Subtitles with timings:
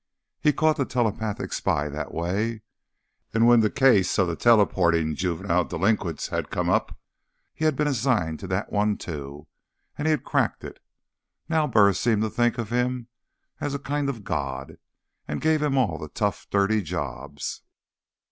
[0.39, 2.63] He'd caught the Telepathic Spy that way,
[3.35, 6.97] and when the case of the Teleporting Juvenile Delinquents had come up
[7.53, 9.45] he'd been assigned to that one too,
[9.99, 10.79] and he'd cracked it.
[11.47, 13.09] Now Burris seemed to think of him
[13.59, 14.79] as a kind of God,
[15.27, 17.61] and gave him all the tough dirty jobs.